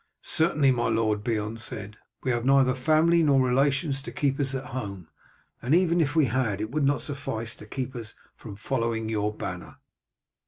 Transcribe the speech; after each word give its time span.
"Certainly, 0.23 0.71
my 0.71 0.87
lord," 0.87 1.23
Beorn 1.23 1.57
said. 1.59 1.95
"We 2.23 2.31
have 2.31 2.43
neither 2.43 2.73
family 2.73 3.21
nor 3.21 3.39
relations 3.39 4.01
to 4.01 4.11
keep 4.11 4.39
us 4.39 4.55
at 4.55 4.65
home, 4.73 5.09
and 5.61 5.75
even 5.75 6.01
if 6.01 6.15
we 6.15 6.25
had 6.25 6.59
it 6.59 6.71
would 6.71 6.85
not 6.85 7.03
suffice 7.03 7.53
to 7.57 7.67
keep 7.67 7.95
us 7.95 8.15
from 8.35 8.55
following 8.55 9.09
your 9.09 9.31
banner." 9.31 9.77